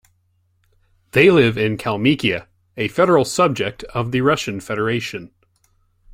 They 1.11 1.29
live 1.29 1.59
in 1.59 1.77
Kalmykia, 1.77 2.47
a 2.75 2.87
federal 2.87 3.23
subject 3.23 3.83
of 3.93 4.11
the 4.11 4.21
Russian 4.21 4.59
Federation. 4.59 5.29